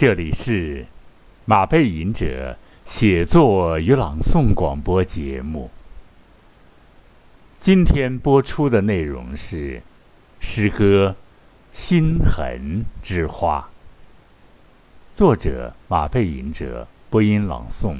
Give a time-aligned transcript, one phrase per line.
[0.00, 0.86] 这里是
[1.44, 2.56] 马背吟者
[2.86, 5.70] 写作与朗诵广播节目。
[7.60, 9.82] 今天播出的内容是
[10.38, 11.16] 诗歌
[11.78, 13.68] 《心痕之花》，
[15.14, 17.96] 作者马背吟者，播音朗诵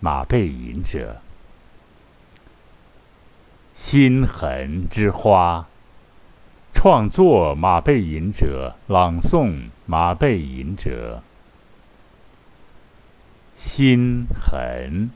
[0.00, 1.20] 马背吟者，
[3.74, 5.68] 《心痕之花》。
[6.82, 11.22] 创作马背吟者，朗诵马背吟者，
[13.54, 15.10] 心痕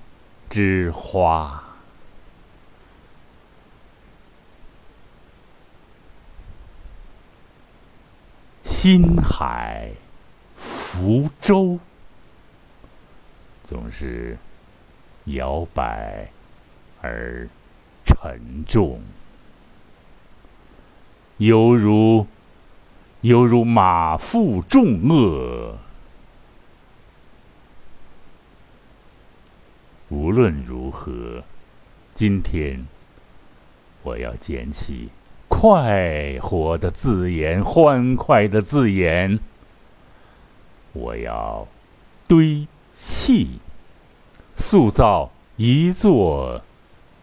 [0.51, 1.65] 之花，
[8.63, 9.93] 心海
[10.55, 11.79] 浮舟，
[13.63, 14.37] 总是
[15.25, 16.29] 摇摆
[17.01, 17.49] 而
[18.05, 19.01] 沉重。
[21.39, 22.27] 犹如，
[23.23, 25.73] 犹如马负重轭。
[30.11, 31.43] 无论如何，
[32.15, 32.87] 今天
[34.05, 35.11] 我要捡起
[35.49, 39.41] 快活的字眼，欢快的字眼。
[40.93, 41.67] 我要
[42.29, 43.59] 堆砌，
[44.55, 46.63] 塑造一座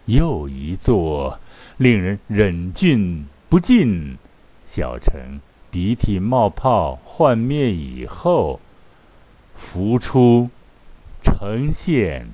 [0.05, 1.39] 又一座
[1.77, 3.25] 令人忍俊。
[3.51, 4.17] 不禁，
[4.63, 8.61] 小城鼻涕冒泡幻灭以后，
[9.57, 10.49] 浮出
[11.21, 12.29] 呈现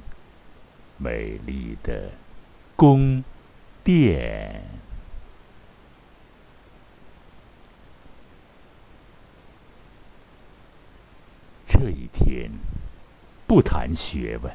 [0.98, 2.12] 美丽的
[2.76, 3.23] 宫
[3.84, 4.62] 殿。
[11.66, 12.52] 这一天，
[13.48, 14.54] 不谈学问，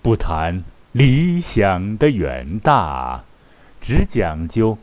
[0.00, 3.24] 不谈理想的远大，
[3.80, 4.78] 只讲究。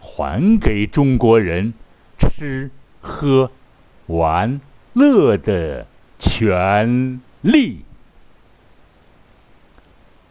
[0.00, 1.74] 还给中国人
[2.18, 2.70] 吃
[3.00, 3.52] 喝
[4.06, 4.60] 玩
[4.94, 5.86] 乐的
[6.18, 7.84] 权利，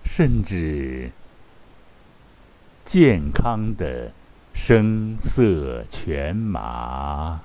[0.03, 1.12] 甚至
[2.84, 4.12] 健康的
[4.53, 7.41] 声色犬马，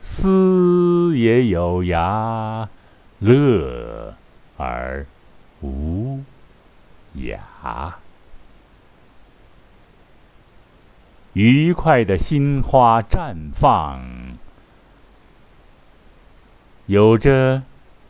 [0.00, 2.68] 思也有涯，
[3.18, 4.14] 乐
[4.56, 5.06] 而
[5.62, 6.22] 无
[7.16, 7.94] 涯。
[11.36, 14.00] 愉快的心花绽放，
[16.86, 17.62] 有着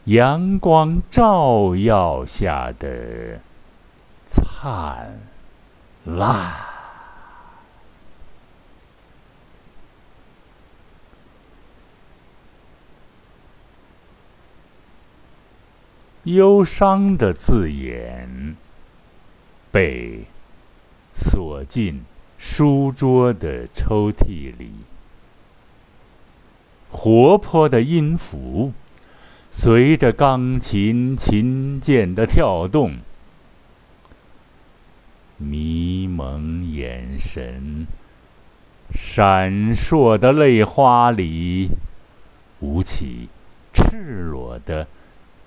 [0.05, 3.41] 阳光照耀下的
[4.27, 5.19] 灿
[6.05, 6.55] 烂。
[16.23, 18.55] 忧伤的字眼
[19.73, 20.27] 被
[21.13, 22.05] 锁进。
[22.39, 24.71] 书桌的抽屉里，
[26.91, 28.73] 活泼的音符
[29.51, 32.99] 随着钢琴琴键的跳动，
[35.39, 37.87] 迷蒙眼神，
[38.95, 41.71] 闪烁的泪花里，
[42.61, 43.29] 舞起
[43.73, 44.87] 赤裸的、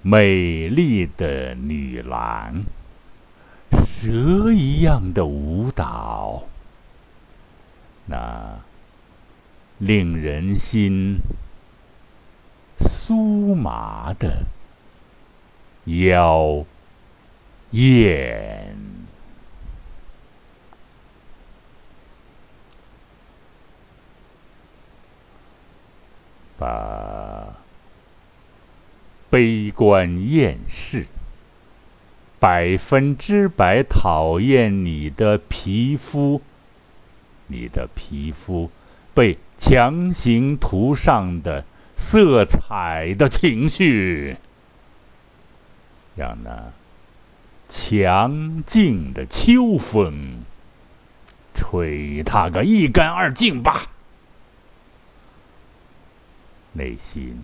[0.01, 2.63] 美丽的女郎，
[3.85, 6.43] 蛇一样的舞蹈。
[8.09, 8.59] 那
[9.77, 11.19] 令人心
[12.75, 14.45] 酥麻的
[15.85, 16.65] 妖
[17.69, 18.75] 艳，
[26.57, 27.57] 把
[29.29, 31.05] 悲观厌世、
[32.39, 36.41] 百分之百讨厌你的皮肤。
[37.49, 38.71] 你的皮肤
[39.13, 41.65] 被强行涂上的
[41.97, 44.37] 色彩的情绪，
[46.15, 46.71] 让那
[47.67, 50.43] 强劲的秋风
[51.53, 53.91] 吹它个一干二净吧。
[56.73, 57.43] 内心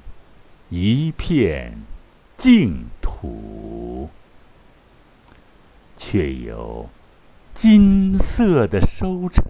[0.69, 1.80] 一片
[2.38, 4.10] 净土，
[5.98, 6.90] 却有
[7.56, 9.44] 金色的收成。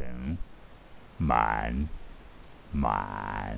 [1.17, 1.87] 满
[2.73, 3.57] 满，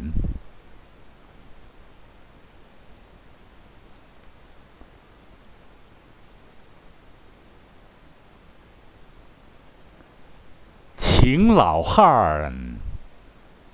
[10.95, 12.53] 请老汉儿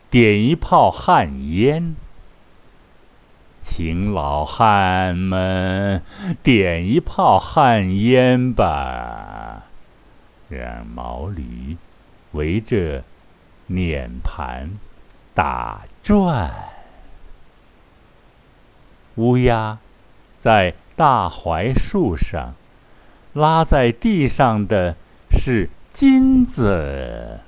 [0.09, 1.95] 点一泡旱烟，
[3.61, 6.01] 请老汉们
[6.41, 9.42] 点一泡旱烟吧，
[10.53, 11.77] 让毛驴
[12.31, 13.03] 围着。
[13.67, 14.71] 碾盘
[15.33, 16.51] 打转，
[19.15, 19.79] 乌鸦
[20.37, 22.55] 在大槐树上，
[23.31, 24.97] 拉在地上的
[25.31, 27.39] 是金子。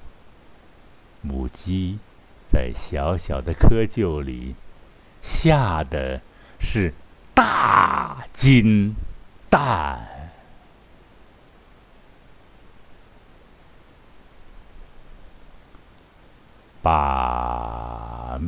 [1.22, 2.00] 母鸡
[2.48, 4.56] 在小小的窠臼里
[5.22, 6.22] 下的
[6.60, 6.94] 是
[7.34, 8.96] 大金
[9.50, 10.15] 蛋。
[16.86, 18.40] 把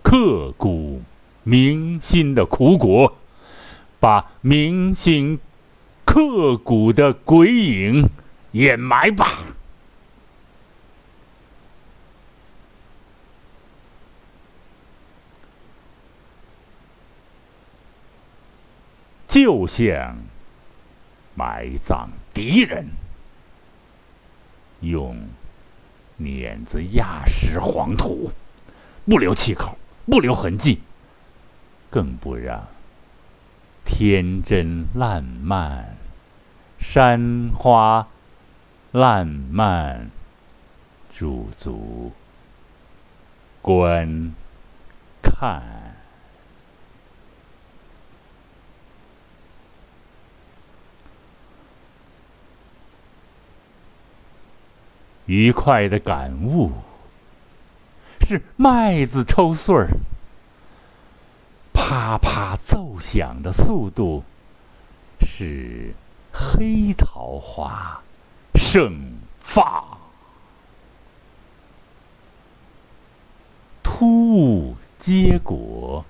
[0.00, 1.02] 刻骨
[1.42, 3.16] 铭心的苦果，
[3.98, 5.40] 把铭心
[6.04, 8.08] 刻骨的鬼影
[8.52, 9.26] 掩埋吧。
[19.26, 20.16] 就像
[21.34, 22.86] 埋葬敌人，
[24.78, 25.16] 用
[26.20, 28.30] 碾子压实黄土，
[29.06, 30.82] 不留气口，不留痕迹，
[31.88, 32.68] 更不让
[33.84, 35.96] 天真烂漫、
[36.78, 38.06] 山花
[38.92, 40.10] 烂漫
[41.10, 42.12] 驻足
[43.62, 44.34] 观
[45.22, 45.99] 看。
[55.30, 56.72] 愉快的感悟
[58.20, 59.86] 是麦子抽穗儿，
[61.72, 64.24] 啪啪奏响的速度
[65.20, 65.94] 是
[66.32, 68.02] 黑桃花
[68.56, 70.00] 盛放，
[73.84, 76.04] 突兀结果，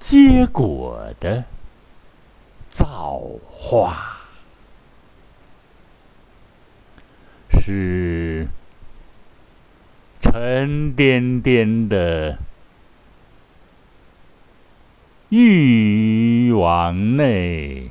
[0.00, 1.44] 结果的
[2.68, 4.23] 造化。
[7.56, 8.48] 是
[10.20, 12.38] 沉甸甸的
[15.30, 17.90] 渔网内，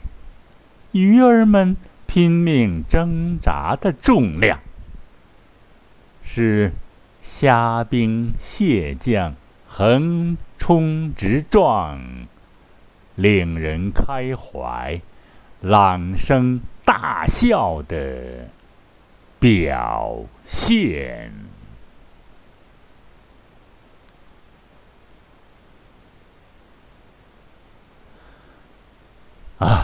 [0.91, 1.75] 鱼儿们
[2.05, 4.59] 拼命挣扎的重量；
[6.21, 6.71] 是
[7.21, 9.35] 虾兵蟹将
[9.67, 11.99] 横冲直撞，
[13.15, 15.01] 令人开怀、
[15.61, 18.49] 朗声大笑的。
[19.43, 21.33] 表现
[29.57, 29.83] 啊，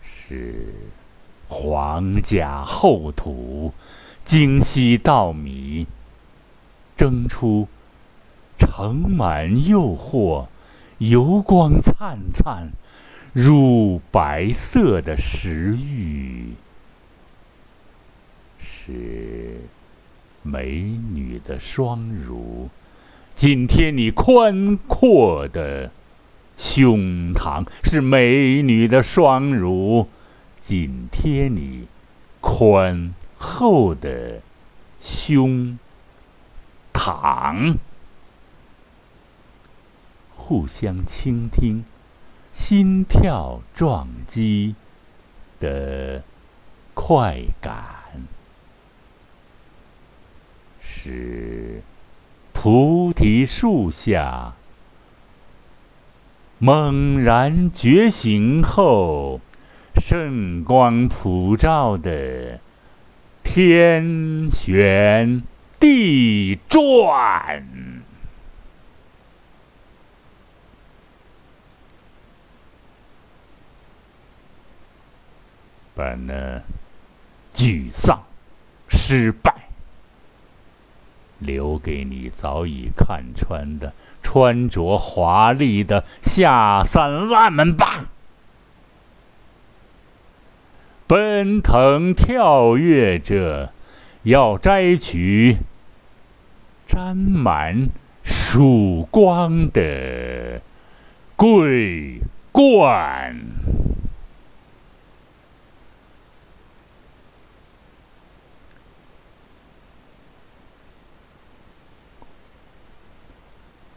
[0.00, 0.72] 是
[1.48, 3.74] 皇家厚土，
[4.24, 5.88] 精细稻米，
[6.96, 7.66] 蒸出
[8.56, 10.46] 盛满诱惑，
[10.98, 12.70] 油光灿灿，
[13.32, 16.54] 乳白色的食欲。
[18.58, 19.60] 是
[20.42, 20.80] 美
[21.12, 22.68] 女的双乳，
[23.34, 25.90] 紧贴你宽阔的
[26.56, 30.08] 胸膛；是美女的双乳，
[30.60, 31.86] 紧贴你
[32.40, 34.40] 宽厚的
[34.98, 35.78] 胸
[36.92, 37.76] 膛。
[40.34, 41.84] 互相倾听，
[42.52, 44.76] 心跳撞击
[45.58, 46.22] 的
[46.94, 48.05] 快感。
[50.88, 51.82] 是
[52.52, 54.54] 菩提树下
[56.58, 59.40] 猛然觉醒后，
[59.96, 62.60] 圣光普照的
[63.42, 65.42] 天旋
[65.80, 67.66] 地转，
[75.94, 76.62] 把那
[77.52, 78.22] 沮丧、
[78.88, 79.65] 失败。
[81.38, 88.10] 留给你早已看穿的穿着华丽的下三滥们吧！
[91.06, 93.72] 奔腾跳跃着，
[94.24, 95.58] 要摘取
[96.84, 97.90] 沾满
[98.24, 100.60] 曙光的
[101.36, 103.36] 桂冠。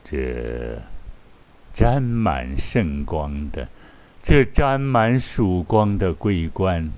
[0.09, 0.81] 这
[1.71, 3.67] 沾满圣光的，
[4.23, 6.91] 这沾满曙光的桂冠，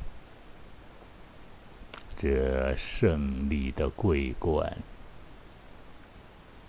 [2.16, 4.78] 这胜利的桂冠，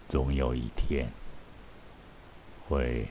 [0.09, 1.13] 总有一天
[2.69, 3.07] 会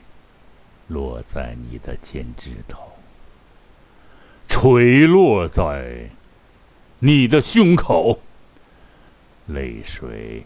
[0.88, 2.92] 落在你的肩指头，
[4.46, 6.10] 垂落在
[6.98, 8.20] 你的胸口，
[9.46, 10.44] 泪水。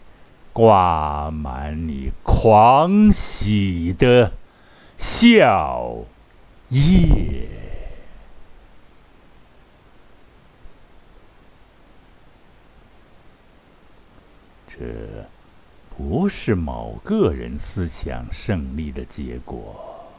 [0.57, 4.31] 挂满你狂喜的
[4.97, 5.95] 笑
[6.71, 7.45] 靥。
[14.65, 14.79] 这
[15.95, 20.09] 不是某个人思想胜利的结果，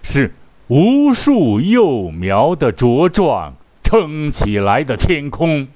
[0.00, 0.32] 是
[0.68, 5.66] 无数幼苗的茁壮撑起来的天空。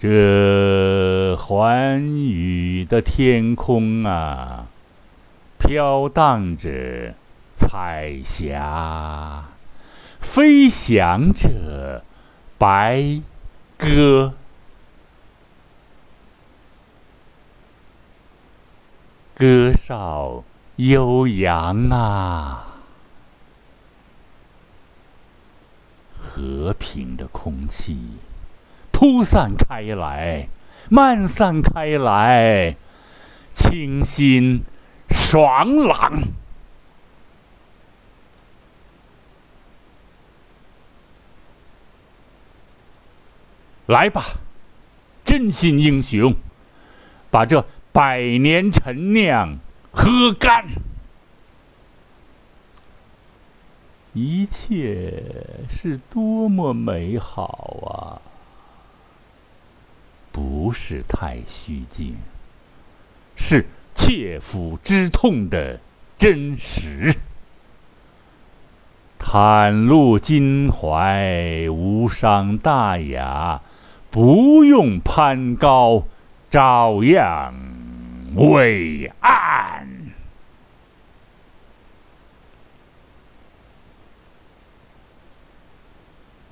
[0.00, 4.66] 这寰宇的天空啊，
[5.58, 7.12] 飘荡着
[7.54, 9.44] 彩霞，
[10.18, 12.02] 飞翔着
[12.56, 13.20] 白
[13.76, 14.32] 鸽，
[19.34, 20.42] 歌哨
[20.76, 22.64] 悠扬啊，
[26.18, 27.98] 和平的空气。
[29.00, 30.50] 铺散开来，
[30.90, 32.76] 漫散开来，
[33.54, 34.62] 清新
[35.08, 36.22] 爽朗。
[43.86, 44.22] 来吧，
[45.24, 46.34] 真心英雄，
[47.30, 49.56] 把这百年陈酿
[49.90, 50.66] 喝干。
[54.12, 55.24] 一切
[55.70, 58.28] 是多么美好啊！
[60.32, 62.16] 不是太虚静，
[63.36, 65.80] 是切肤之痛的
[66.16, 67.14] 真实。
[69.18, 73.60] 袒露襟怀，无伤大雅，
[74.10, 76.06] 不用攀高，
[76.48, 77.54] 照样
[78.34, 79.86] 伟岸。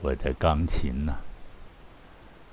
[0.01, 1.17] 我的钢琴呢？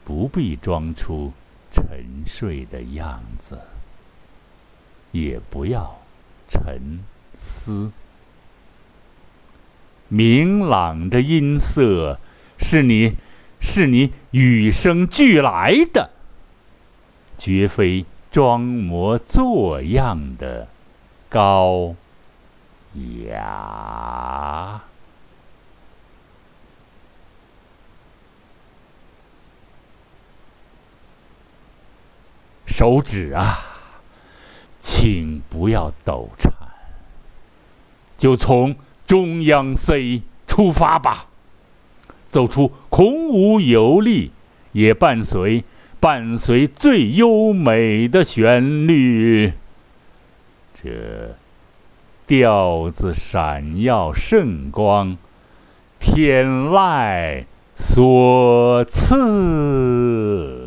[0.05, 1.33] 不必装出
[1.71, 3.59] 沉睡的样子，
[5.11, 5.99] 也不要
[6.47, 6.99] 沉
[7.33, 7.91] 思。
[10.07, 12.19] 明朗的音色
[12.59, 13.15] 是你，
[13.59, 16.11] 是你与生俱来的，
[17.39, 20.67] 绝非装模作样的
[21.27, 21.95] 高
[23.27, 24.83] 雅。
[32.77, 33.57] 手指啊，
[34.81, 36.51] 请不要抖颤，
[38.17, 41.27] 就从中央 C 出发吧，
[42.27, 44.33] 走出孔武有力，
[44.73, 45.63] 也伴随
[46.01, 49.53] 伴随最优美的旋律。
[50.73, 51.37] 这
[52.27, 55.15] 调子闪耀圣光，
[55.97, 60.64] 天籁所赐。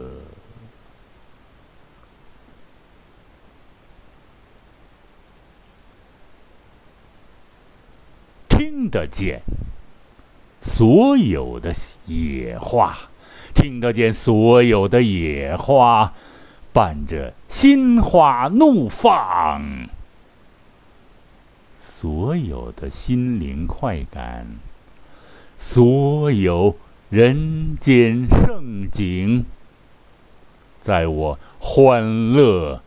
[8.88, 9.42] 听得见
[10.62, 11.74] 所有的
[12.06, 12.96] 野花，
[13.54, 16.14] 听得见所有的野花
[16.72, 19.88] 伴着心花怒放，
[21.76, 24.46] 所有的心灵快感，
[25.58, 26.74] 所有
[27.10, 29.44] 人间盛景，
[30.80, 32.80] 在我欢乐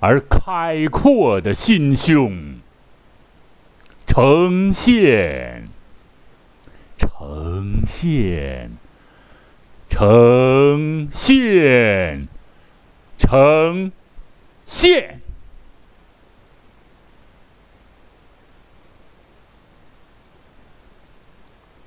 [0.00, 2.63] 而开阔的心胸。
[4.14, 5.68] 呈现，
[6.96, 8.70] 呈现，
[9.88, 12.28] 呈现，
[13.18, 13.90] 呈
[14.64, 15.20] 现。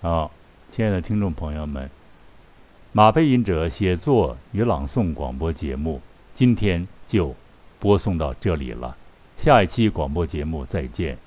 [0.01, 0.29] 好，
[0.67, 1.89] 亲爱的听众朋友们，
[2.91, 6.01] 马背吟者写作与朗诵广播节目
[6.33, 7.33] 今天就
[7.79, 8.97] 播送到这里了，
[9.37, 11.17] 下一期广播节目再见。